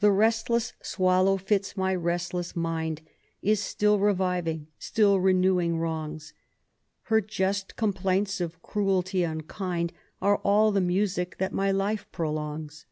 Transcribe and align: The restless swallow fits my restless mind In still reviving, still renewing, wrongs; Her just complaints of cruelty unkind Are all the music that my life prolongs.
The 0.00 0.10
restless 0.10 0.72
swallow 0.82 1.36
fits 1.36 1.76
my 1.76 1.94
restless 1.94 2.56
mind 2.56 3.02
In 3.40 3.54
still 3.54 4.00
reviving, 4.00 4.66
still 4.80 5.20
renewing, 5.20 5.78
wrongs; 5.78 6.34
Her 7.02 7.20
just 7.20 7.76
complaints 7.76 8.40
of 8.40 8.60
cruelty 8.62 9.22
unkind 9.22 9.92
Are 10.20 10.38
all 10.38 10.72
the 10.72 10.80
music 10.80 11.36
that 11.38 11.52
my 11.52 11.70
life 11.70 12.10
prolongs. 12.10 12.86